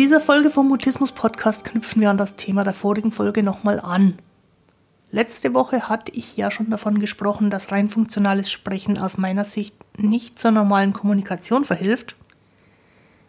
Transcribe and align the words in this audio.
dieser 0.00 0.18
Folge 0.18 0.48
vom 0.48 0.66
Mutismus 0.66 1.12
Podcast 1.12 1.66
knüpfen 1.66 2.00
wir 2.00 2.08
an 2.08 2.16
das 2.16 2.34
Thema 2.34 2.64
der 2.64 2.72
vorigen 2.72 3.12
Folge 3.12 3.42
nochmal 3.42 3.78
an. 3.78 4.18
Letzte 5.10 5.52
Woche 5.52 5.90
hatte 5.90 6.10
ich 6.12 6.38
ja 6.38 6.50
schon 6.50 6.70
davon 6.70 7.00
gesprochen, 7.00 7.50
dass 7.50 7.70
rein 7.70 7.90
funktionales 7.90 8.50
Sprechen 8.50 8.96
aus 8.96 9.18
meiner 9.18 9.44
Sicht 9.44 9.76
nicht 9.98 10.38
zur 10.38 10.52
normalen 10.52 10.94
Kommunikation 10.94 11.66
verhilft. 11.66 12.16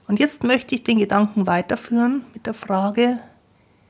Und 0.08 0.22
jetzt 0.22 0.46
möchte 0.46 0.74
ich 0.74 0.84
den 0.84 1.00
Gedanken 1.00 1.46
weiterführen 1.46 2.24
mit 2.34 2.46
der 2.46 2.54
Frage, 2.54 3.20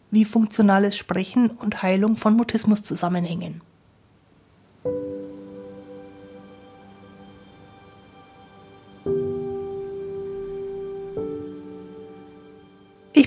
wie 0.10 0.26
funktionales 0.26 0.98
Sprechen 0.98 1.52
und 1.52 1.84
Heilung 1.84 2.18
von 2.18 2.36
Mutismus 2.36 2.82
zusammenhängen. 2.82 3.62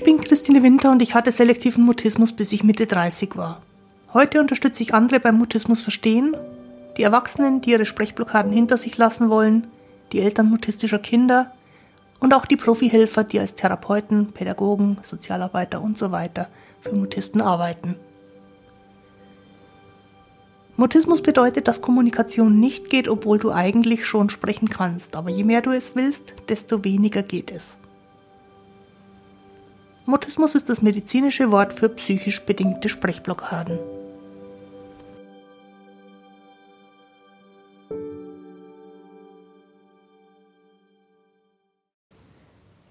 Bin 0.05 0.21
Christine 0.21 0.61
Winter 0.61 0.91
und 0.91 1.01
ich 1.01 1.15
hatte 1.15 1.31
selektiven 1.31 1.83
Mutismus, 1.83 2.31
bis 2.31 2.53
ich 2.53 2.63
Mitte 2.63 2.85
30 2.85 3.35
war. 3.37 3.63
Heute 4.13 4.39
unterstütze 4.39 4.83
ich 4.83 4.93
andere 4.93 5.19
beim 5.19 5.35
Mutismus 5.35 5.81
verstehen, 5.81 6.37
die 6.95 7.01
Erwachsenen, 7.01 7.59
die 7.61 7.71
ihre 7.71 7.85
Sprechblockaden 7.85 8.51
hinter 8.51 8.77
sich 8.77 8.99
lassen 8.99 9.31
wollen, 9.31 9.65
die 10.11 10.19
Eltern 10.19 10.47
mutistischer 10.47 10.99
Kinder 10.99 11.51
und 12.19 12.35
auch 12.35 12.45
die 12.45 12.55
Profihelfer, 12.55 13.23
die 13.23 13.39
als 13.39 13.55
Therapeuten, 13.55 14.31
Pädagogen, 14.31 14.99
Sozialarbeiter 15.01 15.81
und 15.81 15.97
so 15.97 16.11
für 16.81 16.95
Mutisten 16.95 17.41
arbeiten. 17.41 17.95
Mutismus 20.77 21.23
bedeutet, 21.23 21.67
dass 21.67 21.81
Kommunikation 21.81 22.59
nicht 22.59 22.91
geht, 22.91 23.09
obwohl 23.09 23.39
du 23.39 23.51
eigentlich 23.51 24.05
schon 24.05 24.29
sprechen 24.29 24.69
kannst, 24.69 25.15
aber 25.15 25.31
je 25.31 25.43
mehr 25.43 25.61
du 25.61 25.71
es 25.71 25.95
willst, 25.95 26.35
desto 26.47 26.83
weniger 26.83 27.23
geht 27.23 27.51
es. 27.51 27.79
Mutismus 30.07 30.53
ist 30.53 30.69
das 30.69 30.83
medizinische 30.83 31.51
Wort 31.51 31.73
für 31.73 31.89
psychisch 31.89 32.45
bedingte 32.45 32.89
Sprechblockaden. 32.89 33.79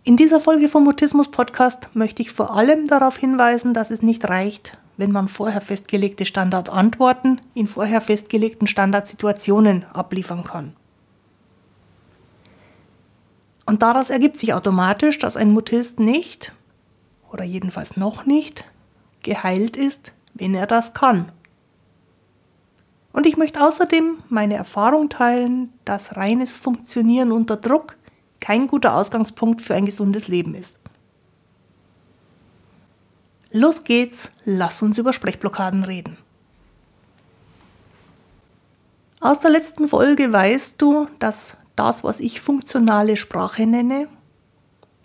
In 0.07 0.17
dieser 0.17 0.41
Folge 0.41 0.69
vom 0.69 0.85
Mutismus 0.85 1.31
Podcast 1.31 1.89
möchte 1.95 2.21
ich 2.21 2.33
vor 2.33 2.57
allem 2.57 2.89
darauf 2.89 3.17
hinweisen, 3.17 3.75
dass 3.75 3.93
es 3.93 4.03
nicht 4.03 4.29
reicht, 4.29 4.77
wenn 4.97 5.13
man 5.13 5.29
vorher 5.29 5.61
festgelegte 5.61 6.27
Standardantworten 6.27 7.41
in 7.55 7.69
vorher 7.69 8.01
festgelegten 8.01 8.67
Standardsituationen 8.67 9.87
abliefern 9.93 10.43
kann. 10.43 10.75
Und 13.67 13.83
daraus 13.83 14.11
ergibt 14.11 14.39
sich 14.39 14.53
automatisch, 14.53 15.21
dass 15.21 15.37
ein 15.37 15.53
Mutist 15.53 16.01
nicht 16.01 16.53
oder 17.35 17.45
jedenfalls 17.45 17.97
noch 17.97 18.27
nicht, 18.27 18.65
geheilt 19.25 19.77
ist, 19.77 20.13
wenn 20.35 20.55
er 20.55 20.69
das 20.69 20.95
kann. 20.95 21.33
Und 23.13 23.27
ich 23.27 23.37
möchte 23.37 23.61
außerdem 23.61 24.19
meine 24.29 24.55
Erfahrung 24.55 25.09
teilen, 25.09 25.73
dass 25.85 26.17
reines 26.17 26.55
Funktionieren 26.55 27.33
unter 27.33 27.57
Druck 27.57 27.97
kein 28.41 28.69
guter 28.69 28.95
Ausgangspunkt 28.95 29.61
für 29.61 29.75
ein 29.75 29.85
gesundes 29.85 30.29
Leben 30.29 30.55
ist. 30.55 30.79
Los 33.51 33.83
geht's, 33.83 34.31
lass 34.45 34.81
uns 34.83 34.97
über 34.99 35.13
Sprechblockaden 35.13 35.83
reden. 35.83 36.17
Aus 39.21 39.41
der 39.41 39.51
letzten 39.51 39.89
Folge 39.89 40.33
weißt 40.33 40.81
du, 40.81 41.09
dass 41.19 41.57
das, 41.75 42.05
was 42.05 42.21
ich 42.21 42.41
funktionale 42.41 43.17
Sprache 43.17 43.67
nenne, 43.67 44.09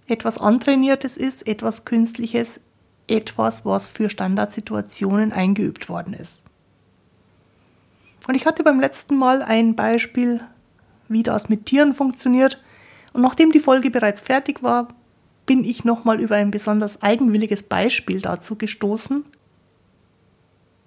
etwas 0.09 0.37
Antrainiertes 0.37 1.17
ist, 1.17 1.47
etwas 1.47 1.85
Künstliches, 1.85 2.61
etwas, 3.07 3.65
was 3.65 3.87
für 3.87 4.09
Standardsituationen 4.09 5.31
eingeübt 5.31 5.89
worden 5.89 6.13
ist. 6.13 6.43
Und 8.27 8.35
ich 8.35 8.45
hatte 8.45 8.63
beim 8.63 8.79
letzten 8.79 9.17
Mal 9.17 9.41
ein 9.41 9.75
Beispiel, 9.75 10.41
wie 11.07 11.23
das 11.23 11.49
mit 11.49 11.65
Tieren 11.65 11.93
funktioniert. 11.93 12.63
Und 13.13 13.21
nachdem 13.21 13.51
die 13.51 13.59
Folge 13.59 13.89
bereits 13.89 14.21
fertig 14.21 14.61
war, 14.61 14.89
bin 15.45 15.63
ich 15.63 15.83
nochmal 15.83 16.19
über 16.19 16.35
ein 16.35 16.51
besonders 16.51 17.01
eigenwilliges 17.01 17.63
Beispiel 17.63 18.21
dazu 18.21 18.55
gestoßen. 18.55 19.25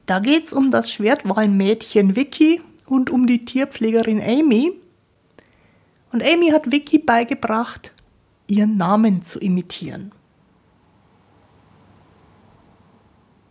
Da 0.06 0.20
geht 0.20 0.46
es 0.46 0.52
um 0.52 0.70
das 0.70 0.92
Schwertwahlmädchen 0.92 2.14
Vicky 2.14 2.60
und 2.86 3.10
um 3.10 3.26
die 3.26 3.44
Tierpflegerin 3.44 4.20
Amy. 4.20 4.72
Und 6.12 6.22
Amy 6.22 6.50
hat 6.50 6.70
Vicky 6.70 6.98
beigebracht, 6.98 7.92
ihren 8.52 8.76
Namen 8.76 9.24
zu 9.24 9.40
imitieren. 9.40 10.12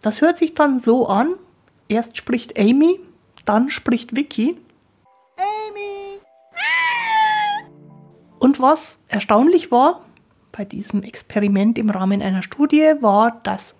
Das 0.01 0.21
hört 0.21 0.37
sich 0.37 0.53
dann 0.53 0.79
so 0.79 1.07
an. 1.07 1.33
Erst 1.87 2.17
spricht 2.17 2.57
Amy, 2.59 2.99
dann 3.45 3.69
spricht 3.69 4.15
Vicky. 4.15 4.57
Amy! 5.37 6.19
Und 8.39 8.59
was 8.59 8.99
erstaunlich 9.07 9.71
war 9.71 10.01
bei 10.51 10.65
diesem 10.65 11.03
Experiment 11.03 11.77
im 11.77 11.89
Rahmen 11.89 12.21
einer 12.21 12.43
Studie, 12.43 12.93
war, 12.99 13.39
dass 13.43 13.75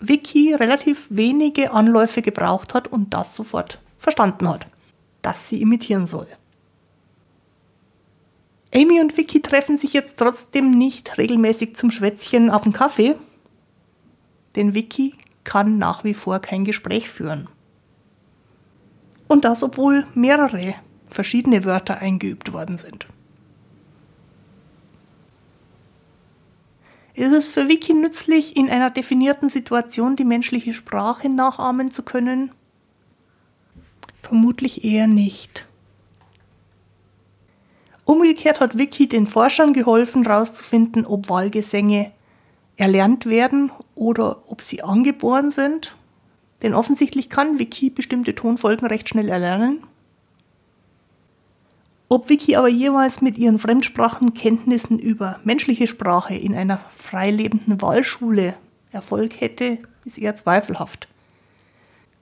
Vicky 0.00 0.54
relativ 0.54 1.06
wenige 1.10 1.70
Anläufe 1.70 2.20
gebraucht 2.22 2.74
hat 2.74 2.88
und 2.88 3.14
das 3.14 3.34
sofort 3.34 3.80
verstanden 3.98 4.48
hat, 4.48 4.66
dass 5.22 5.48
sie 5.48 5.62
imitieren 5.62 6.06
soll. 6.06 6.26
Amy 8.76 9.00
und 9.00 9.16
Vicky 9.16 9.40
treffen 9.40 9.78
sich 9.78 9.92
jetzt 9.92 10.16
trotzdem 10.16 10.72
nicht 10.72 11.16
regelmäßig 11.16 11.76
zum 11.76 11.92
Schwätzchen 11.92 12.50
auf 12.50 12.62
den 12.62 12.72
Kaffee, 12.72 13.14
denn 14.56 14.74
Vicky 14.74 15.14
kann 15.44 15.78
nach 15.78 16.02
wie 16.02 16.14
vor 16.14 16.40
kein 16.40 16.64
Gespräch 16.64 17.08
führen. 17.08 17.48
Und 19.28 19.44
das, 19.44 19.62
obwohl 19.62 20.06
mehrere 20.14 20.74
verschiedene 21.08 21.64
Wörter 21.64 21.98
eingeübt 21.98 22.52
worden 22.52 22.76
sind. 22.76 23.06
Ist 27.14 27.32
es 27.32 27.46
für 27.46 27.68
Vicky 27.68 27.94
nützlich, 27.94 28.56
in 28.56 28.68
einer 28.68 28.90
definierten 28.90 29.48
Situation 29.48 30.16
die 30.16 30.24
menschliche 30.24 30.74
Sprache 30.74 31.28
nachahmen 31.28 31.92
zu 31.92 32.02
können? 32.02 32.50
Vermutlich 34.20 34.84
eher 34.84 35.06
nicht. 35.06 35.68
Umgekehrt 38.04 38.60
hat 38.60 38.76
Vicky 38.76 39.08
den 39.08 39.26
Forschern 39.26 39.72
geholfen, 39.72 40.24
herauszufinden, 40.24 41.06
ob 41.06 41.30
Wahlgesänge 41.30 42.12
erlernt 42.76 43.26
werden 43.26 43.70
oder 43.94 44.42
ob 44.50 44.60
sie 44.60 44.82
angeboren 44.82 45.50
sind. 45.50 45.96
Denn 46.62 46.74
offensichtlich 46.74 47.30
kann 47.30 47.58
Vicky 47.58 47.90
bestimmte 47.90 48.34
Tonfolgen 48.34 48.86
recht 48.86 49.08
schnell 49.08 49.28
erlernen. 49.28 49.84
Ob 52.08 52.28
Vicky 52.28 52.56
aber 52.56 52.68
jemals 52.68 53.22
mit 53.22 53.38
ihren 53.38 53.58
Fremdsprachenkenntnissen 53.58 54.98
über 54.98 55.40
menschliche 55.44 55.86
Sprache 55.86 56.34
in 56.34 56.54
einer 56.54 56.78
freilebenden 56.90 57.80
Wahlschule 57.80 58.54
Erfolg 58.92 59.40
hätte, 59.40 59.78
ist 60.04 60.18
eher 60.18 60.36
zweifelhaft. 60.36 61.08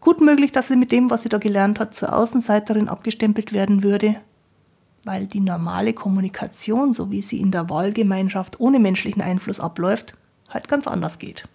Gut 0.01 0.21
möglich, 0.21 0.53
dass 0.53 0.69
sie 0.69 0.77
mit 0.77 0.93
dem, 0.93 1.11
was 1.11 1.23
sie 1.23 1.29
da 1.29 1.39
gelernt 1.39 1.79
hat, 1.79 1.95
zur 1.95 2.17
Außenseiterin 2.17 2.89
abgestempelt 2.89 3.53
werden 3.53 3.83
würde 3.83 4.17
weil 5.05 5.27
die 5.27 5.41
normale 5.41 5.93
Kommunikation, 5.93 6.95
so 6.95 7.11
wie 7.11 7.23
sie 7.23 7.41
in 7.41 7.51
der 7.51 7.69
Wahlgemeinschaft 7.69 8.61
ohne 8.61 8.79
menschlichen 8.79 9.23
Einfluss 9.23 9.61
abläuft, 9.61 10.15
halt 10.49 10.69
ganz 10.69 10.87
anders 10.87 11.19
geht. 11.19 11.49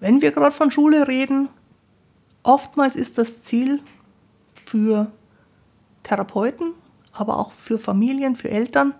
Wenn 0.00 0.20
wir 0.20 0.32
gerade 0.32 0.54
von 0.54 0.70
Schule 0.70 1.06
reden, 1.06 1.48
oftmals 2.42 2.96
ist 2.96 3.18
das 3.18 3.42
Ziel 3.42 3.80
für 4.66 5.12
Therapeuten, 6.02 6.72
aber 7.12 7.38
auch 7.38 7.52
für 7.52 7.78
Familien, 7.78 8.36
für 8.36 8.50
Eltern, 8.50 8.94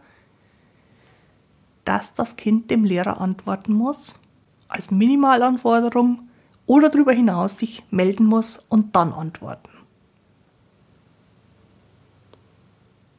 dass 1.85 2.15
das 2.15 2.37
Kind 2.37 2.71
dem 2.71 2.85
Lehrer 2.85 3.21
antworten 3.21 3.73
muss, 3.73 4.15
als 4.69 4.91
Minimalanforderung 4.91 6.29
oder 6.67 6.89
darüber 6.89 7.13
hinaus 7.13 7.59
sich 7.59 7.83
melden 7.91 8.25
muss 8.25 8.63
und 8.69 8.95
dann 8.95 9.13
antworten. 9.13 9.82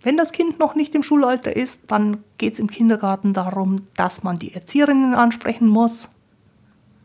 Wenn 0.03 0.17
das 0.17 0.33
Kind 0.33 0.59
noch 0.59 0.75
nicht 0.75 0.93
im 0.95 1.03
Schulalter 1.03 1.55
ist, 1.55 1.89
dann 1.89 2.25
geht 2.37 2.53
es 2.53 2.59
im 2.59 2.69
Kindergarten 2.69 3.33
darum, 3.33 3.87
dass 3.95 4.21
man 4.21 4.37
die 4.37 4.53
Erzieherinnen 4.53 5.15
ansprechen 5.15 5.67
muss. 5.67 6.09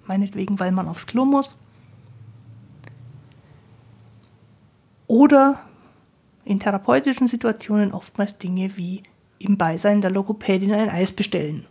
Meinetwegen, 0.06 0.59
weil 0.59 0.73
man 0.73 0.89
aufs 0.89 1.06
Klo 1.06 1.25
muss. 1.25 1.56
Oder 5.06 5.61
in 6.45 6.59
therapeutischen 6.59 7.29
Situationen 7.29 7.93
oftmals 7.93 8.37
Dinge 8.39 8.77
wie 8.77 9.05
im 9.39 9.56
Beisein 9.56 10.00
der 10.00 10.11
Logopädin 10.11 10.73
ein 10.73 10.91
Eis 10.91 11.12
bestellen. 11.12 11.67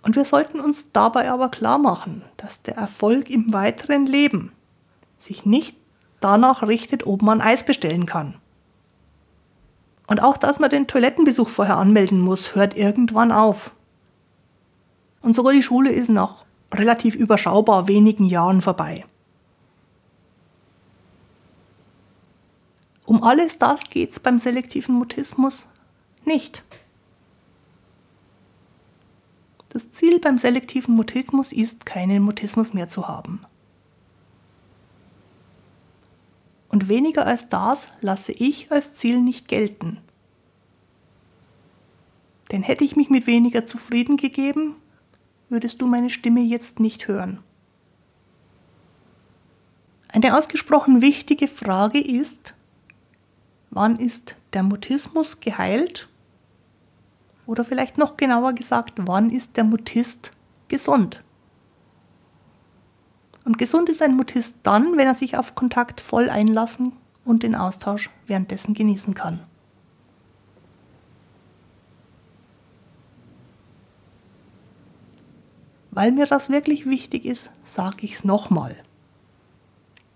Und 0.00 0.16
wir 0.16 0.24
sollten 0.24 0.58
uns 0.58 0.90
dabei 0.92 1.30
aber 1.30 1.50
klar 1.50 1.76
machen, 1.76 2.22
dass 2.38 2.62
der 2.62 2.76
Erfolg 2.76 3.28
im 3.28 3.52
weiteren 3.52 4.06
Leben 4.06 4.52
sich 5.18 5.44
nicht 5.44 5.76
danach 6.20 6.62
richtet, 6.62 7.06
ob 7.06 7.22
man 7.22 7.40
Eis 7.40 7.64
bestellen 7.64 8.06
kann. 8.06 8.36
Und 10.06 10.22
auch, 10.22 10.36
dass 10.36 10.58
man 10.58 10.70
den 10.70 10.86
Toilettenbesuch 10.86 11.48
vorher 11.48 11.76
anmelden 11.76 12.20
muss, 12.20 12.54
hört 12.54 12.76
irgendwann 12.76 13.30
auf. 13.30 13.70
Und 15.20 15.34
sogar 15.34 15.52
die 15.52 15.62
Schule 15.62 15.90
ist 15.92 16.08
nach 16.08 16.44
relativ 16.72 17.14
überschaubar 17.14 17.88
wenigen 17.88 18.24
Jahren 18.24 18.60
vorbei. 18.60 19.04
Um 23.04 23.22
alles 23.22 23.58
das 23.58 23.88
geht 23.88 24.12
es 24.12 24.20
beim 24.20 24.38
selektiven 24.38 24.94
Mutismus 24.94 25.62
nicht. 26.24 26.62
Das 29.70 29.90
Ziel 29.90 30.18
beim 30.20 30.38
selektiven 30.38 30.94
Mutismus 30.94 31.52
ist, 31.52 31.86
keinen 31.86 32.22
Mutismus 32.22 32.72
mehr 32.72 32.88
zu 32.88 33.08
haben. 33.08 33.40
Und 36.78 36.88
weniger 36.88 37.26
als 37.26 37.48
das 37.48 37.88
lasse 38.02 38.30
ich 38.30 38.70
als 38.70 38.94
Ziel 38.94 39.20
nicht 39.20 39.48
gelten. 39.48 39.98
Denn 42.52 42.62
hätte 42.62 42.84
ich 42.84 42.94
mich 42.94 43.10
mit 43.10 43.26
weniger 43.26 43.66
zufrieden 43.66 44.16
gegeben, 44.16 44.76
würdest 45.48 45.82
du 45.82 45.88
meine 45.88 46.08
Stimme 46.08 46.38
jetzt 46.38 46.78
nicht 46.78 47.08
hören. 47.08 47.40
Eine 50.06 50.38
ausgesprochen 50.38 51.02
wichtige 51.02 51.48
Frage 51.48 51.98
ist, 51.98 52.54
wann 53.70 53.98
ist 53.98 54.36
der 54.52 54.62
Mutismus 54.62 55.40
geheilt? 55.40 56.08
Oder 57.44 57.64
vielleicht 57.64 57.98
noch 57.98 58.16
genauer 58.16 58.52
gesagt, 58.52 58.92
wann 58.98 59.30
ist 59.30 59.56
der 59.56 59.64
Mutist 59.64 60.30
gesund? 60.68 61.24
Und 63.48 63.56
gesund 63.56 63.88
ist 63.88 64.02
ein 64.02 64.14
Mutist 64.14 64.58
dann, 64.64 64.98
wenn 64.98 65.06
er 65.06 65.14
sich 65.14 65.38
auf 65.38 65.54
Kontakt 65.54 66.02
voll 66.02 66.28
einlassen 66.28 66.92
und 67.24 67.42
den 67.42 67.54
Austausch 67.54 68.10
währenddessen 68.26 68.74
genießen 68.74 69.14
kann. 69.14 69.40
Weil 75.90 76.12
mir 76.12 76.26
das 76.26 76.50
wirklich 76.50 76.84
wichtig 76.84 77.24
ist, 77.24 77.48
sage 77.64 78.00
ich 78.02 78.16
es 78.16 78.24
nochmal. 78.24 78.76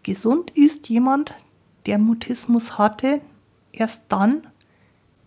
Gesund 0.02 0.50
ist 0.50 0.90
jemand, 0.90 1.32
der 1.86 1.96
Mutismus 1.96 2.76
hatte, 2.76 3.22
erst 3.72 4.12
dann, 4.12 4.46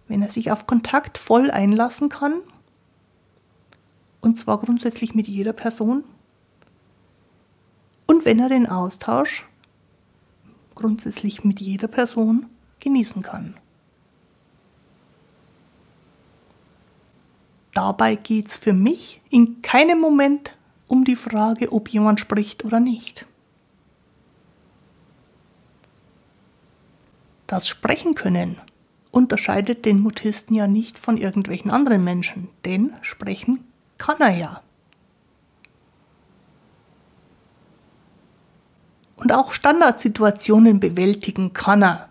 wenn 0.08 0.22
er 0.22 0.30
sich 0.30 0.52
auf 0.52 0.68
Kontakt 0.68 1.18
voll 1.18 1.50
einlassen 1.50 2.10
kann, 2.10 2.36
und 4.22 4.38
zwar 4.38 4.60
grundsätzlich 4.60 5.16
mit 5.16 5.28
jeder 5.28 5.54
Person, 5.54 6.04
und 8.06 8.26
wenn 8.26 8.40
er 8.40 8.50
den 8.50 8.68
Austausch 8.68 9.46
grundsätzlich 10.76 11.44
mit 11.44 11.60
jeder 11.60 11.88
Person 11.88 12.48
genießen 12.80 13.22
kann. 13.22 13.56
Dabei 17.74 18.16
geht 18.16 18.48
es 18.48 18.58
für 18.58 18.74
mich 18.74 19.22
in 19.30 19.62
keinem 19.62 20.00
Moment 20.00 20.56
um 20.88 21.04
die 21.04 21.16
Frage, 21.16 21.72
ob 21.72 21.90
jemand 21.90 22.20
spricht 22.20 22.64
oder 22.64 22.80
nicht. 22.80 23.26
Das 27.48 27.68
Sprechen 27.68 28.16
können 28.16 28.60
unterscheidet 29.12 29.86
den 29.86 30.02
Mutisten 30.02 30.54
ja 30.56 30.68
nicht 30.68 31.00
von 31.00 31.16
irgendwelchen 31.16 31.72
anderen 31.72 32.04
Menschen, 32.04 32.50
denn 32.66 32.94
sprechen 33.02 33.64
kann 33.98 34.20
er 34.20 34.36
ja. 34.36 34.62
Und 39.26 39.32
auch 39.32 39.54
Standardsituationen 39.54 40.80
bewältigen 40.80 41.52
kann 41.52 41.82
er, 41.82 42.10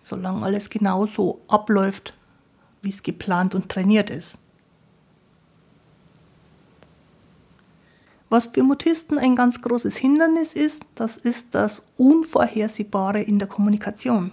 solange 0.00 0.44
alles 0.44 0.70
genauso 0.70 1.40
abläuft, 1.48 2.14
wie 2.80 2.90
es 2.90 3.02
geplant 3.02 3.56
und 3.56 3.68
trainiert 3.68 4.08
ist. 4.08 4.38
Was 8.30 8.46
für 8.46 8.62
Mutisten 8.62 9.18
ein 9.18 9.34
ganz 9.34 9.62
großes 9.62 9.96
Hindernis 9.96 10.54
ist, 10.54 10.84
das 10.94 11.16
ist 11.16 11.56
das 11.56 11.82
Unvorhersehbare 11.96 13.20
in 13.20 13.40
der 13.40 13.48
Kommunikation. 13.48 14.32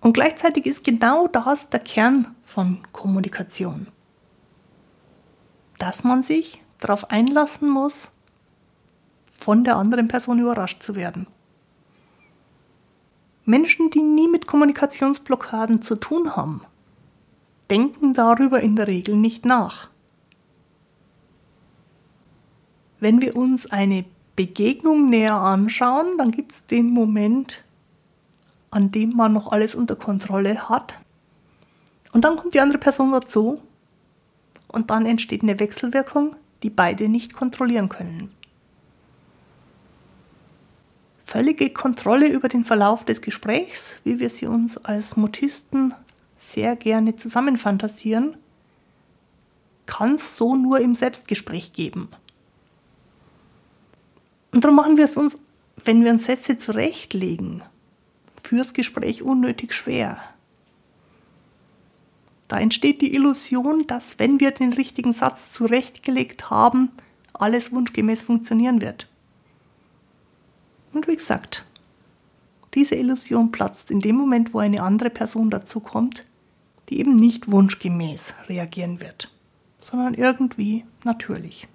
Und 0.00 0.14
gleichzeitig 0.14 0.64
ist 0.64 0.82
genau 0.82 1.26
das 1.26 1.68
der 1.68 1.80
Kern 1.80 2.34
von 2.46 2.78
Kommunikation. 2.92 3.88
Dass 5.78 6.04
man 6.04 6.22
sich 6.22 6.64
darauf 6.78 7.10
einlassen 7.10 7.68
muss, 7.68 8.12
von 9.38 9.64
der 9.64 9.76
anderen 9.76 10.08
Person 10.08 10.38
überrascht 10.38 10.82
zu 10.82 10.94
werden. 10.94 11.26
Menschen, 13.44 13.88
die 13.88 14.02
nie 14.02 14.28
mit 14.28 14.46
Kommunikationsblockaden 14.46 15.80
zu 15.80 15.96
tun 15.96 16.36
haben, 16.36 16.60
denken 17.70 18.12
darüber 18.12 18.60
in 18.60 18.76
der 18.76 18.88
Regel 18.88 19.16
nicht 19.16 19.46
nach. 19.46 19.88
Wenn 23.00 23.22
wir 23.22 23.36
uns 23.36 23.70
eine 23.70 24.04
Begegnung 24.36 25.08
näher 25.08 25.36
anschauen, 25.36 26.18
dann 26.18 26.30
gibt 26.30 26.52
es 26.52 26.66
den 26.66 26.90
Moment, 26.90 27.64
an 28.70 28.90
dem 28.90 29.16
man 29.16 29.32
noch 29.32 29.50
alles 29.50 29.74
unter 29.74 29.96
Kontrolle 29.96 30.68
hat. 30.68 30.94
Und 32.12 32.24
dann 32.24 32.36
kommt 32.36 32.54
die 32.54 32.60
andere 32.60 32.78
Person 32.78 33.12
dazu 33.12 33.62
und 34.66 34.90
dann 34.90 35.06
entsteht 35.06 35.42
eine 35.42 35.58
Wechselwirkung, 35.58 36.36
die 36.62 36.70
beide 36.70 37.08
nicht 37.08 37.32
kontrollieren 37.34 37.88
können. 37.88 38.30
Völlige 41.28 41.68
Kontrolle 41.68 42.26
über 42.28 42.48
den 42.48 42.64
Verlauf 42.64 43.04
des 43.04 43.20
Gesprächs, 43.20 44.00
wie 44.02 44.18
wir 44.18 44.30
sie 44.30 44.46
uns 44.46 44.78
als 44.78 45.14
Mutisten 45.18 45.92
sehr 46.38 46.74
gerne 46.74 47.16
zusammenfantasieren, 47.16 48.38
kann 49.84 50.14
es 50.14 50.38
so 50.38 50.56
nur 50.56 50.80
im 50.80 50.94
Selbstgespräch 50.94 51.74
geben. 51.74 52.08
Und 54.52 54.64
darum 54.64 54.76
machen 54.76 54.96
wir 54.96 55.04
es 55.04 55.18
uns, 55.18 55.36
wenn 55.84 56.02
wir 56.02 56.12
uns 56.12 56.24
Sätze 56.24 56.56
zurechtlegen, 56.56 57.60
fürs 58.42 58.72
Gespräch 58.72 59.22
unnötig 59.22 59.74
schwer. 59.74 60.16
Da 62.48 62.58
entsteht 62.58 63.02
die 63.02 63.14
Illusion, 63.14 63.86
dass 63.86 64.18
wenn 64.18 64.40
wir 64.40 64.52
den 64.52 64.72
richtigen 64.72 65.12
Satz 65.12 65.52
zurechtgelegt 65.52 66.48
haben, 66.48 66.90
alles 67.34 67.70
wunschgemäß 67.70 68.22
funktionieren 68.22 68.80
wird. 68.80 69.08
Und 70.98 71.06
wie 71.06 71.14
gesagt, 71.14 71.64
diese 72.74 72.96
Illusion 72.96 73.52
platzt 73.52 73.92
in 73.92 74.00
dem 74.00 74.16
Moment, 74.16 74.52
wo 74.52 74.58
eine 74.58 74.82
andere 74.82 75.10
Person 75.10 75.48
dazukommt, 75.48 76.24
die 76.88 76.98
eben 76.98 77.14
nicht 77.14 77.52
wunschgemäß 77.52 78.34
reagieren 78.48 78.98
wird, 78.98 79.32
sondern 79.78 80.14
irgendwie 80.14 80.84
natürlich. 81.04 81.68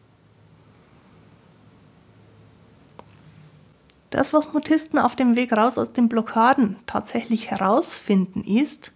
Das, 4.09 4.33
was 4.33 4.51
Mutisten 4.51 4.99
auf 4.99 5.15
dem 5.15 5.37
Weg 5.37 5.53
raus 5.53 5.77
aus 5.77 5.93
den 5.93 6.09
Blockaden 6.09 6.75
tatsächlich 6.85 7.49
herausfinden, 7.49 8.43
ist, 8.43 8.91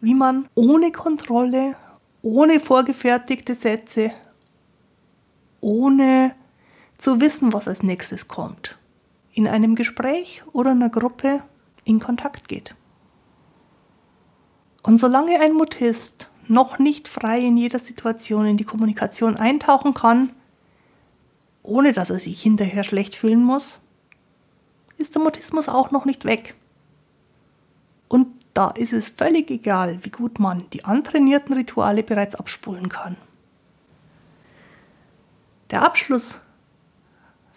wie 0.00 0.16
man 0.16 0.48
ohne 0.56 0.90
Kontrolle, 0.90 1.76
ohne 2.22 2.58
vorgefertigte 2.58 3.54
Sätze, 3.54 4.10
ohne 5.60 6.34
zu 6.98 7.20
wissen, 7.20 7.52
was 7.52 7.68
als 7.68 7.84
nächstes 7.84 8.26
kommt, 8.26 8.76
in 9.34 9.48
einem 9.48 9.74
Gespräch 9.74 10.42
oder 10.52 10.70
einer 10.70 10.88
Gruppe 10.88 11.42
in 11.84 12.00
Kontakt 12.00 12.48
geht. 12.48 12.74
Und 14.82 14.98
solange 14.98 15.40
ein 15.40 15.52
Mutist 15.52 16.30
noch 16.46 16.78
nicht 16.78 17.08
frei 17.08 17.40
in 17.40 17.56
jeder 17.56 17.78
Situation 17.78 18.46
in 18.46 18.56
die 18.56 18.64
Kommunikation 18.64 19.36
eintauchen 19.36 19.92
kann, 19.92 20.30
ohne 21.62 21.92
dass 21.92 22.10
er 22.10 22.18
sich 22.18 22.42
hinterher 22.42 22.84
schlecht 22.84 23.16
fühlen 23.16 23.42
muss, 23.42 23.80
ist 24.98 25.14
der 25.14 25.22
Mutismus 25.22 25.68
auch 25.68 25.90
noch 25.90 26.04
nicht 26.04 26.24
weg. 26.24 26.54
Und 28.08 28.28
da 28.52 28.70
ist 28.70 28.92
es 28.92 29.08
völlig 29.08 29.50
egal, 29.50 30.04
wie 30.04 30.10
gut 30.10 30.38
man 30.38 30.68
die 30.70 30.84
antrainierten 30.84 31.54
Rituale 31.54 32.02
bereits 32.02 32.36
abspulen 32.36 32.88
kann. 32.88 33.16
Der 35.70 35.82
Abschluss 35.82 36.38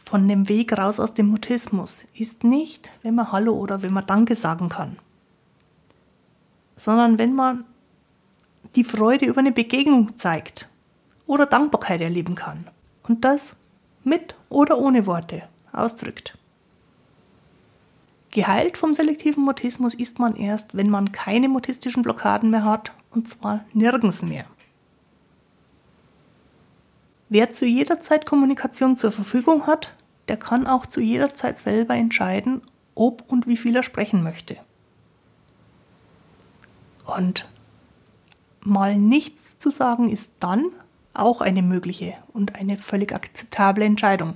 von 0.07 0.25
dem 0.27 0.47
Weg 0.47 0.77
raus 0.77 1.01
aus 1.01 1.13
dem 1.13 1.27
Mutismus 1.27 2.05
ist 2.13 2.45
nicht, 2.45 2.93
wenn 3.03 3.13
man 3.15 3.33
Hallo 3.33 3.53
oder 3.53 3.81
wenn 3.81 3.91
man 3.91 4.05
Danke 4.05 4.35
sagen 4.35 4.69
kann, 4.69 4.97
sondern 6.77 7.19
wenn 7.19 7.35
man 7.35 7.65
die 8.75 8.85
Freude 8.85 9.25
über 9.25 9.39
eine 9.39 9.51
Begegnung 9.51 10.17
zeigt 10.17 10.69
oder 11.25 11.45
Dankbarkeit 11.45 11.99
erleben 11.99 12.35
kann 12.35 12.67
und 13.03 13.25
das 13.25 13.57
mit 14.05 14.35
oder 14.47 14.77
ohne 14.77 15.05
Worte 15.07 15.43
ausdrückt. 15.73 16.37
Geheilt 18.31 18.77
vom 18.77 18.93
selektiven 18.93 19.43
Mutismus 19.43 19.93
ist 19.93 20.19
man 20.19 20.37
erst, 20.37 20.77
wenn 20.77 20.89
man 20.89 21.11
keine 21.11 21.49
mutistischen 21.49 22.03
Blockaden 22.03 22.49
mehr 22.49 22.63
hat 22.63 22.93
und 23.11 23.29
zwar 23.29 23.65
nirgends 23.73 24.21
mehr. 24.21 24.45
Wer 27.27 27.51
zu 27.51 27.65
jeder 27.65 27.99
Zeit 27.99 28.25
Kommunikation 28.25 28.95
zur 28.95 29.11
Verfügung 29.11 29.67
hat, 29.67 29.96
der 30.27 30.37
kann 30.37 30.67
auch 30.67 30.85
zu 30.85 31.01
jeder 31.01 31.33
Zeit 31.33 31.59
selber 31.59 31.95
entscheiden, 31.95 32.61
ob 32.95 33.23
und 33.31 33.47
wie 33.47 33.57
viel 33.57 33.75
er 33.75 33.83
sprechen 33.83 34.23
möchte. 34.23 34.57
Und 37.05 37.47
mal 38.61 38.97
nichts 38.97 39.41
zu 39.59 39.69
sagen 39.69 40.09
ist 40.09 40.33
dann 40.39 40.65
auch 41.13 41.41
eine 41.41 41.61
mögliche 41.61 42.15
und 42.33 42.55
eine 42.55 42.77
völlig 42.77 43.13
akzeptable 43.13 43.85
Entscheidung. 43.85 44.33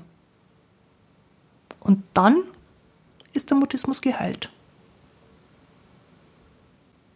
Und 1.79 2.03
dann 2.13 2.43
ist 3.33 3.49
der 3.49 3.57
Mutismus 3.57 4.01
geheilt. 4.01 4.51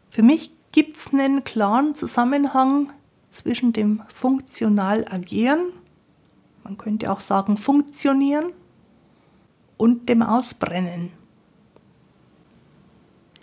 Für 0.10 0.24
mich 0.24 0.52
gibt 0.72 0.98
es 0.98 1.14
einen 1.14 1.44
klaren 1.44 1.96
Zusammenhang 1.96 2.92
zwischen 3.30 3.74
dem 3.74 4.02
funktional 4.08 5.06
agieren, 5.10 5.72
man 6.64 6.78
könnte 6.78 7.12
auch 7.12 7.20
sagen 7.20 7.58
funktionieren, 7.58 8.52
und 9.78 10.10
dem 10.10 10.22
Ausbrennen. 10.22 11.12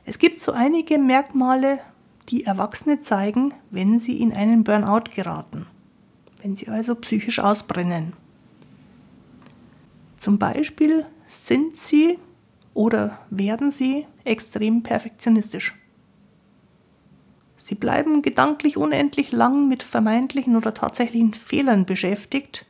Es 0.05 0.19
gibt 0.19 0.43
so 0.43 0.53
einige 0.53 0.99
Merkmale, 0.99 1.81
die 2.29 2.45
Erwachsene 2.45 3.01
zeigen, 3.01 3.55
wenn 3.71 3.99
sie 3.99 4.21
in 4.21 4.33
einen 4.33 4.65
Burnout 4.65 5.11
geraten, 5.15 5.67
wenn 6.41 6.57
sie 6.57 6.69
also 6.69 6.95
psychisch 6.97 7.39
ausbrennen. 7.39 8.15
Zum 10.19 10.39
Beispiel 10.39 11.07
sind 11.29 11.77
sie 11.77 12.19
oder 12.75 13.19
werden 13.31 13.71
sie 13.71 14.07
extrem 14.25 14.83
perfektionistisch. 14.83 15.75
Sie 17.57 17.75
bleiben 17.75 18.23
gedanklich 18.23 18.77
unendlich 18.77 19.31
lang 19.31 19.69
mit 19.69 19.83
vermeintlichen 19.83 20.57
oder 20.57 20.75
tatsächlichen 20.75 21.35
Fehlern 21.35 21.87
beschäftigt, 21.87 22.67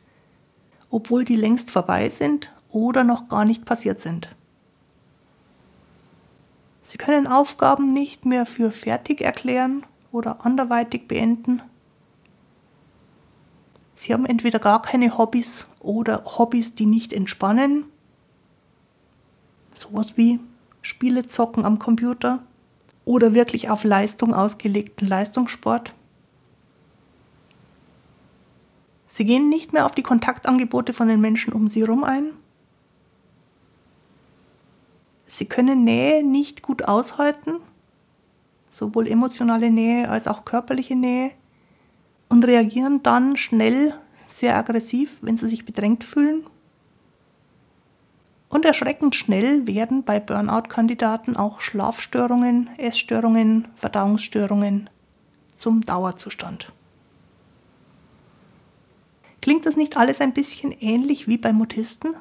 obwohl 0.90 1.24
die 1.24 1.36
längst 1.36 1.70
vorbei 1.70 2.10
sind 2.10 2.52
oder 2.72 3.04
noch 3.04 3.28
gar 3.28 3.44
nicht 3.44 3.64
passiert 3.64 4.00
sind. 4.00 4.34
Sie 6.82 6.98
können 6.98 7.26
Aufgaben 7.26 7.88
nicht 7.92 8.26
mehr 8.26 8.44
für 8.44 8.70
fertig 8.70 9.20
erklären 9.20 9.84
oder 10.10 10.44
anderweitig 10.44 11.06
beenden. 11.06 11.62
Sie 13.94 14.12
haben 14.12 14.26
entweder 14.26 14.58
gar 14.58 14.82
keine 14.82 15.16
Hobbys 15.16 15.66
oder 15.78 16.24
Hobbys, 16.24 16.74
die 16.74 16.86
nicht 16.86 17.12
entspannen. 17.12 17.84
Sowas 19.72 20.16
wie 20.16 20.40
Spiele 20.80 21.26
zocken 21.26 21.64
am 21.64 21.78
Computer 21.78 22.42
oder 23.04 23.34
wirklich 23.34 23.70
auf 23.70 23.84
Leistung 23.84 24.34
ausgelegten 24.34 25.06
Leistungssport. 25.06 25.94
Sie 29.08 29.24
gehen 29.24 29.48
nicht 29.48 29.72
mehr 29.72 29.84
auf 29.84 29.94
die 29.94 30.02
Kontaktangebote 30.02 30.92
von 30.92 31.06
den 31.06 31.20
Menschen 31.20 31.52
um 31.52 31.68
sie 31.68 31.82
herum 31.82 32.02
ein. 32.02 32.30
Sie 35.32 35.46
können 35.46 35.82
Nähe 35.82 36.22
nicht 36.22 36.60
gut 36.60 36.86
aushalten, 36.86 37.52
sowohl 38.70 39.08
emotionale 39.08 39.70
Nähe 39.70 40.10
als 40.10 40.28
auch 40.28 40.44
körperliche 40.44 40.94
Nähe, 40.94 41.30
und 42.28 42.46
reagieren 42.46 43.02
dann 43.02 43.38
schnell 43.38 43.94
sehr 44.26 44.56
aggressiv, 44.56 45.16
wenn 45.22 45.38
sie 45.38 45.48
sich 45.48 45.64
bedrängt 45.64 46.04
fühlen 46.04 46.46
und 48.50 48.66
erschreckend 48.66 49.14
schnell 49.14 49.66
werden 49.66 50.04
bei 50.04 50.20
Burnout-Kandidaten 50.20 51.36
auch 51.36 51.62
Schlafstörungen, 51.62 52.68
Essstörungen, 52.76 53.68
Verdauungsstörungen 53.74 54.90
zum 55.54 55.80
Dauerzustand. 55.80 56.72
Klingt 59.40 59.64
das 59.64 59.76
nicht 59.76 59.96
alles 59.96 60.20
ein 60.20 60.34
bisschen 60.34 60.72
ähnlich 60.72 61.26
wie 61.26 61.38
bei 61.38 61.54
Mutisten? 61.54 62.14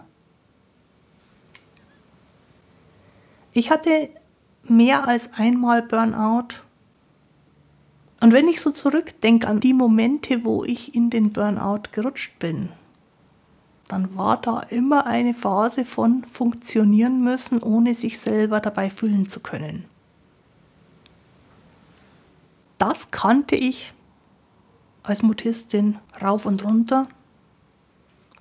Ich 3.54 3.70
hatte 3.70 4.10
mehr 4.64 5.08
als 5.08 5.34
einmal 5.34 5.82
Burnout. 5.82 6.62
Und 8.22 8.34
wenn 8.34 8.48
ich 8.48 8.62
so 8.62 8.72
zurückdenke 8.72 9.48
an 9.48 9.60
die 9.60 9.74
Momente, 9.74 10.44
wo 10.46 10.64
ich 10.64 10.96
in 10.96 11.10
den 11.10 11.34
Burnout 11.34 11.84
gerutscht 11.92 12.38
bin, 12.40 12.70
dann 13.88 14.16
war 14.16 14.40
da 14.40 14.62
immer 14.62 15.06
eine 15.06 15.34
Phase 15.34 15.84
von 15.84 16.24
funktionieren 16.24 17.22
müssen, 17.24 17.62
ohne 17.62 17.94
sich 17.94 18.20
selber 18.20 18.62
dabei 18.62 18.90
fühlen 18.90 19.28
zu 19.28 19.42
können. 19.42 19.86
Das 22.78 23.12
kannte 23.12 23.56
ich 23.56 23.94
als 25.04 25.24
Mutistin 25.24 25.98
rauf 26.22 26.46
und 26.46 26.64
runter. 26.64 27.08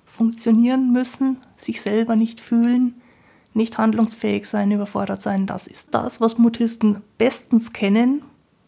Funktionieren 0.05 0.91
müssen, 0.91 1.37
sich 1.57 1.81
selber 1.81 2.15
nicht 2.15 2.39
fühlen, 2.39 3.01
nicht 3.53 3.77
handlungsfähig 3.77 4.45
sein, 4.45 4.71
überfordert 4.71 5.21
sein, 5.21 5.45
das 5.45 5.67
ist 5.67 5.93
das, 5.93 6.21
was 6.21 6.37
Mutisten 6.37 7.01
bestens 7.17 7.73
kennen. 7.73 8.23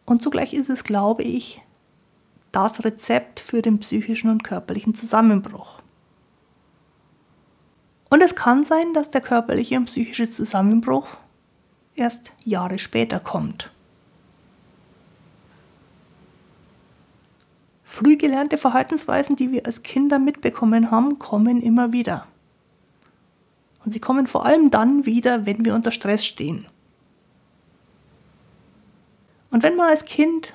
Und 0.05 0.21
zugleich 0.21 0.53
ist 0.53 0.69
es, 0.69 0.83
glaube 0.83 1.23
ich, 1.23 1.61
das 2.51 2.83
Rezept 2.83 3.39
für 3.39 3.61
den 3.61 3.79
psychischen 3.79 4.29
und 4.29 4.43
körperlichen 4.43 4.93
Zusammenbruch. 4.93 5.81
Und 8.09 8.21
es 8.21 8.35
kann 8.35 8.63
sein, 8.63 8.93
dass 8.93 9.09
der 9.09 9.21
körperliche 9.21 9.77
und 9.77 9.85
psychische 9.85 10.29
Zusammenbruch 10.29 11.07
erst 11.95 12.33
Jahre 12.43 12.77
später 12.77 13.19
kommt. 13.19 13.71
Früh 17.83 18.17
gelernte 18.17 18.57
Verhaltensweisen, 18.57 19.35
die 19.35 19.51
wir 19.51 19.65
als 19.65 19.83
Kinder 19.83 20.19
mitbekommen 20.19 20.91
haben, 20.91 21.19
kommen 21.19 21.61
immer 21.61 21.93
wieder. 21.93 22.27
Und 23.83 23.91
sie 23.91 23.99
kommen 23.99 24.27
vor 24.27 24.45
allem 24.45 24.71
dann 24.71 25.05
wieder, 25.05 25.45
wenn 25.45 25.65
wir 25.65 25.75
unter 25.75 25.91
Stress 25.91 26.25
stehen. 26.25 26.65
Und 29.51 29.63
wenn 29.63 29.75
man 29.75 29.89
als 29.89 30.05
Kind 30.05 30.53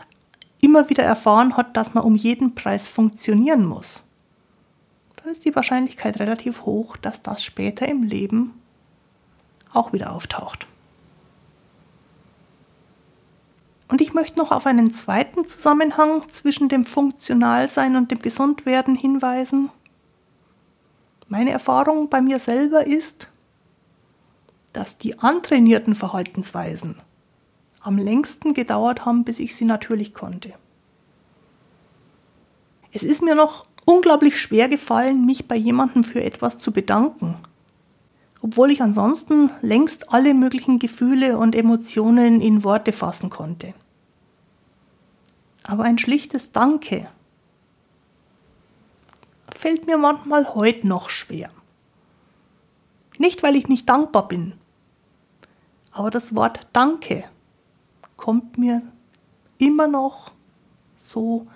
immer 0.60 0.90
wieder 0.90 1.04
erfahren 1.04 1.56
hat, 1.56 1.76
dass 1.76 1.94
man 1.94 2.04
um 2.04 2.16
jeden 2.16 2.54
Preis 2.54 2.88
funktionieren 2.88 3.64
muss, 3.64 4.02
dann 5.16 5.30
ist 5.30 5.44
die 5.44 5.54
Wahrscheinlichkeit 5.54 6.18
relativ 6.18 6.62
hoch, 6.62 6.96
dass 6.96 7.22
das 7.22 7.44
später 7.44 7.86
im 7.86 8.02
Leben 8.02 8.60
auch 9.72 9.92
wieder 9.92 10.12
auftaucht. 10.12 10.66
Und 13.88 14.02
ich 14.02 14.12
möchte 14.12 14.38
noch 14.38 14.52
auf 14.52 14.66
einen 14.66 14.92
zweiten 14.92 15.46
Zusammenhang 15.46 16.28
zwischen 16.28 16.68
dem 16.68 16.84
Funktionalsein 16.84 17.96
und 17.96 18.10
dem 18.10 18.18
Gesundwerden 18.18 18.94
hinweisen. 18.94 19.70
Meine 21.28 21.50
Erfahrung 21.50 22.08
bei 22.08 22.22
mir 22.22 22.38
selber 22.38 22.86
ist, 22.86 23.28
dass 24.72 24.96
die 24.96 25.18
antrainierten 25.18 25.94
Verhaltensweisen 25.94 26.96
am 27.80 27.98
längsten 27.98 28.54
gedauert 28.54 29.04
haben, 29.04 29.24
bis 29.24 29.38
ich 29.38 29.54
sie 29.54 29.66
natürlich 29.66 30.14
konnte. 30.14 30.54
Es 32.92 33.04
ist 33.04 33.22
mir 33.22 33.34
noch 33.34 33.66
unglaublich 33.84 34.40
schwer 34.40 34.68
gefallen, 34.68 35.26
mich 35.26 35.46
bei 35.48 35.56
jemandem 35.56 36.02
für 36.02 36.22
etwas 36.22 36.58
zu 36.58 36.72
bedanken, 36.72 37.36
obwohl 38.40 38.70
ich 38.70 38.80
ansonsten 38.80 39.50
längst 39.60 40.12
alle 40.12 40.32
möglichen 40.32 40.78
Gefühle 40.78 41.36
und 41.36 41.54
Emotionen 41.54 42.40
in 42.40 42.64
Worte 42.64 42.92
fassen 42.92 43.28
konnte. 43.28 43.74
Aber 45.64 45.84
ein 45.84 45.98
schlichtes 45.98 46.52
Danke 46.52 47.08
fällt 49.58 49.86
mir 49.86 49.98
manchmal 49.98 50.54
heute 50.54 50.86
noch 50.86 51.10
schwer. 51.10 51.50
Nicht, 53.18 53.42
weil 53.42 53.56
ich 53.56 53.66
nicht 53.66 53.88
dankbar 53.88 54.28
bin, 54.28 54.54
aber 55.90 56.10
das 56.10 56.36
Wort 56.36 56.68
Danke 56.72 57.24
kommt 58.16 58.56
mir 58.56 58.82
immer 59.58 59.88
noch 59.88 60.30
so 60.96 61.48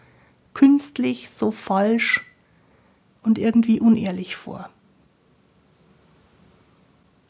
künstlich, 0.52 1.30
so 1.30 1.52
falsch 1.52 2.26
und 3.22 3.38
irgendwie 3.38 3.80
unehrlich 3.80 4.34
vor. 4.34 4.68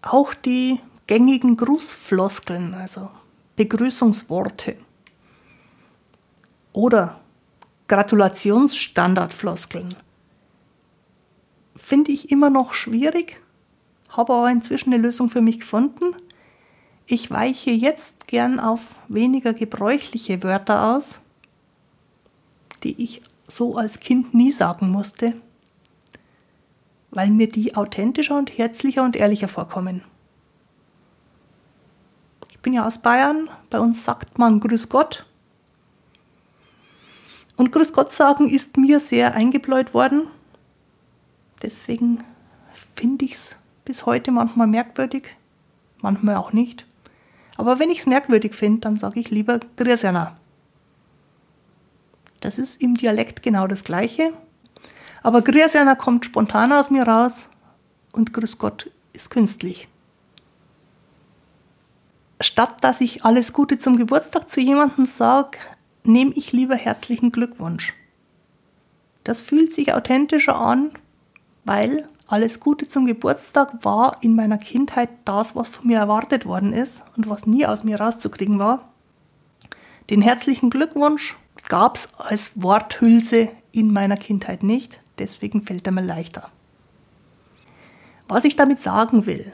Auch 0.01 0.33
die 0.33 0.81
gängigen 1.07 1.59
Grußfloskeln, 1.59 2.73
also 2.73 3.11
Begrüßungsworte 3.57 4.79
oder 6.73 7.21
Gratulationsstandardfloskeln, 7.89 9.95
finde 11.77 12.13
ich 12.13 12.31
immer 12.31 12.51
noch 12.51 12.75
schwierig, 12.75 13.41
habe 14.11 14.33
aber 14.33 14.51
inzwischen 14.51 14.93
eine 14.93 15.03
Lösung 15.03 15.31
für 15.31 15.41
mich 15.41 15.61
gefunden. 15.61 16.15
Ich 17.07 17.31
weiche 17.31 17.71
jetzt 17.71 18.27
gern 18.27 18.61
auf 18.61 18.95
weniger 19.09 19.55
gebräuchliche 19.55 20.43
Wörter 20.43 20.95
aus, 20.95 21.21
die 22.83 23.03
ich 23.03 23.23
so 23.47 23.77
als 23.77 24.01
Kind 24.01 24.35
nie 24.35 24.51
sagen 24.51 24.89
musste, 24.89 25.35
weil 27.11 27.31
mir 27.31 27.49
die 27.49 27.75
authentischer 27.77 28.39
und 28.39 28.57
herzlicher 28.57 29.03
und 29.03 29.17
ehrlicher 29.17 29.49
vorkommen. 29.49 30.03
Ich 32.51 32.59
bin 32.61 32.73
ja 32.73 32.87
aus 32.87 32.99
Bayern, 32.99 33.51
bei 33.71 33.81
uns 33.81 34.05
sagt 34.05 34.39
man 34.39 34.61
Grüß 34.61 34.89
Gott. 34.89 35.27
Und 37.57 37.73
Grüß 37.73 37.93
Gott 37.93 38.13
sagen 38.13 38.49
ist 38.49 38.77
mir 38.77 39.01
sehr 39.01 39.35
eingebläut 39.35 39.95
worden. 39.95 40.29
Deswegen 41.63 42.23
finde 42.95 43.25
ich 43.25 43.33
es 43.35 43.57
bis 43.85 44.07
heute 44.07 44.31
manchmal 44.31 44.67
merkwürdig, 44.67 45.29
manchmal 46.01 46.37
auch 46.37 46.53
nicht. 46.53 46.87
Aber 47.57 47.79
wenn 47.79 47.91
ich 47.91 48.01
es 48.01 48.07
merkwürdig 48.07 48.55
finde, 48.55 48.81
dann 48.81 48.99
sage 48.99 49.21
ich 49.21 49.31
lieber 49.31 49.61
Grüß 49.77 50.05
Das 52.41 52.59
ist 52.59 52.83
im 52.83 52.95
Dialekt 52.95 53.43
genau 53.43 53.67
das 53.67 53.85
Gleiche. 53.85 54.33
Aber 55.23 55.43
Grüß 55.43 55.77
Anna 55.77 55.95
kommt 55.95 56.25
spontan 56.25 56.73
aus 56.73 56.91
mir 56.91 57.07
raus 57.07 57.47
und 58.13 58.33
Grüß 58.33 58.59
Gott 58.59 58.91
ist 59.13 59.31
künstlich. 59.31 59.89
Statt 62.41 62.83
dass 62.83 63.01
ich 63.01 63.25
alles 63.25 63.53
Gute 63.53 63.79
zum 63.79 63.97
Geburtstag 63.97 64.49
zu 64.49 64.61
jemandem 64.61 65.07
sage, 65.07 65.59
nehme 66.03 66.33
ich 66.35 66.51
lieber 66.53 66.75
herzlichen 66.75 67.31
Glückwunsch. 67.31 67.95
Das 69.23 69.43
fühlt 69.43 69.73
sich 69.73 69.95
authentischer 69.95 70.57
an, 70.57 70.91
weil 71.65 72.09
alles 72.27 72.61
Gute 72.61 72.89
zum 72.89 73.07
Geburtstag 73.07 73.85
war 73.85 74.17
in 74.23 74.35
meiner 74.35 74.59
Kindheit 74.59 75.11
das, 75.25 75.55
was 75.55 75.69
von 75.69 75.87
mir 75.87 75.99
erwartet 75.99 76.47
worden 76.47 76.73
ist 76.73 77.05
und 77.17 77.29
was 77.29 77.47
nie 77.47 77.67
aus 77.67 77.85
mir 77.85 78.01
rauszukriegen 78.01 78.59
war. 78.59 78.89
Den 80.11 80.23
herzlichen 80.23 80.71
Glückwunsch 80.71 81.37
gab 81.69 81.97
es 81.97 82.09
als 82.19 82.53
Worthülse 82.55 83.51
in 83.71 83.93
meiner 83.93 84.17
Kindheit 84.17 84.63
nicht, 84.63 85.01
deswegen 85.19 85.63
fällt 85.63 85.87
er 85.87 85.93
mir 85.93 86.03
leichter. 86.03 86.49
Was 88.29 88.45
ich 88.45 88.57
damit 88.57 88.81
sagen 88.81 89.27
will, 89.27 89.53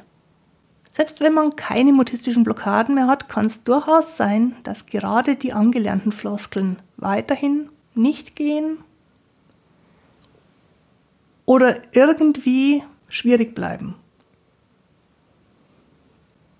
selbst 0.90 1.20
wenn 1.20 1.34
man 1.34 1.56
keine 1.56 1.92
mutistischen 1.92 2.44
Blockaden 2.44 2.94
mehr 2.94 3.06
hat, 3.06 3.28
kann 3.28 3.46
es 3.46 3.62
durchaus 3.62 4.16
sein, 4.16 4.56
dass 4.64 4.86
gerade 4.86 5.36
die 5.36 5.52
angelernten 5.52 6.12
Floskeln 6.12 6.80
weiterhin 6.96 7.68
nicht 7.94 8.34
gehen 8.34 8.78
oder 11.49 11.81
irgendwie 11.93 12.83
schwierig 13.09 13.55
bleiben. 13.55 13.95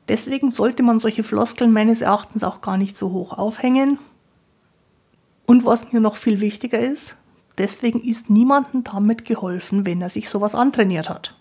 Deswegen 0.09 0.51
sollte 0.51 0.83
man 0.83 0.99
solche 0.99 1.23
Floskeln 1.23 1.73
meines 1.73 2.01
Erachtens 2.01 2.43
auch 2.43 2.63
gar 2.63 2.79
nicht 2.79 2.97
so 2.97 3.13
hoch 3.13 3.37
aufhängen. 3.37 3.99
Und 5.45 5.67
was 5.67 5.93
mir 5.93 6.01
noch 6.01 6.17
viel 6.17 6.41
wichtiger 6.41 6.79
ist, 6.79 7.19
deswegen 7.59 8.01
ist 8.01 8.31
niemandem 8.31 8.83
damit 8.83 9.27
geholfen, 9.27 9.85
wenn 9.85 10.01
er 10.01 10.09
sich 10.09 10.31
sowas 10.31 10.55
antrainiert 10.55 11.11
hat. 11.11 11.37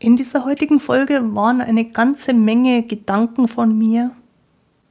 In 0.00 0.16
dieser 0.16 0.44
heutigen 0.44 0.80
Folge 0.80 1.32
waren 1.32 1.60
eine 1.60 1.84
ganze 1.84 2.34
Menge 2.34 2.82
Gedanken 2.82 3.46
von 3.46 3.78
mir, 3.78 4.10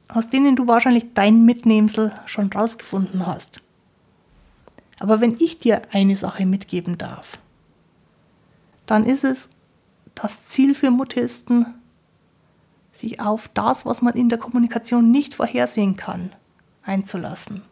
aus 0.08 0.30
denen 0.30 0.56
du 0.56 0.66
wahrscheinlich 0.66 1.12
dein 1.12 1.44
Mitnehmsel 1.44 2.12
schon 2.24 2.50
rausgefunden 2.50 3.26
hast. 3.26 3.60
Aber 5.00 5.20
wenn 5.20 5.36
ich 5.40 5.58
dir 5.58 5.82
eine 5.90 6.14
Sache 6.14 6.46
mitgeben 6.46 6.98
darf, 6.98 7.38
dann 8.86 9.04
ist 9.04 9.24
es 9.24 9.48
das 10.14 10.46
Ziel 10.46 10.74
für 10.74 10.90
Mutisten, 10.90 11.66
sich 12.92 13.18
auf 13.18 13.48
das, 13.54 13.86
was 13.86 14.02
man 14.02 14.14
in 14.14 14.28
der 14.28 14.38
Kommunikation 14.38 15.10
nicht 15.10 15.34
vorhersehen 15.34 15.96
kann, 15.96 16.32
einzulassen. 16.82 17.62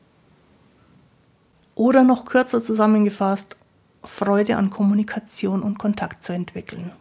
Oder 1.75 2.03
noch 2.03 2.25
kürzer 2.25 2.63
zusammengefasst, 2.63 3.57
Freude 4.03 4.57
an 4.57 4.71
Kommunikation 4.71 5.63
und 5.63 5.79
Kontakt 5.79 6.25
zu 6.25 6.33
entwickeln. 6.33 6.93